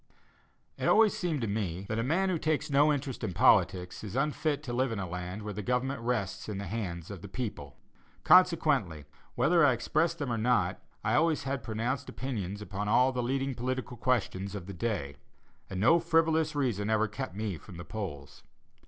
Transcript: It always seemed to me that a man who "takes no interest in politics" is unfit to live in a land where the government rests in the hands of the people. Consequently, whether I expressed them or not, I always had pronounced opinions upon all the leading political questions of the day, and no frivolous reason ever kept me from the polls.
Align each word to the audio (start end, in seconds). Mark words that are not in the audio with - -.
It 0.79 0.87
always 0.87 1.15
seemed 1.15 1.41
to 1.41 1.47
me 1.47 1.85
that 1.87 1.99
a 1.99 2.03
man 2.03 2.29
who 2.29 2.39
"takes 2.39 2.71
no 2.71 2.91
interest 2.91 3.23
in 3.23 3.33
politics" 3.33 4.03
is 4.03 4.15
unfit 4.15 4.63
to 4.63 4.73
live 4.73 4.91
in 4.91 4.97
a 4.97 5.07
land 5.07 5.43
where 5.43 5.53
the 5.53 5.61
government 5.61 6.01
rests 6.01 6.49
in 6.49 6.57
the 6.57 6.65
hands 6.65 7.11
of 7.11 7.21
the 7.21 7.27
people. 7.27 7.77
Consequently, 8.23 9.05
whether 9.35 9.63
I 9.63 9.73
expressed 9.73 10.17
them 10.17 10.31
or 10.33 10.39
not, 10.39 10.79
I 11.03 11.13
always 11.13 11.43
had 11.43 11.61
pronounced 11.61 12.09
opinions 12.09 12.63
upon 12.63 12.87
all 12.87 13.11
the 13.11 13.21
leading 13.21 13.53
political 13.53 13.95
questions 13.95 14.55
of 14.55 14.65
the 14.65 14.73
day, 14.73 15.17
and 15.69 15.79
no 15.79 15.99
frivolous 15.99 16.55
reason 16.55 16.89
ever 16.89 17.07
kept 17.07 17.35
me 17.35 17.59
from 17.59 17.77
the 17.77 17.85
polls. 17.85 18.41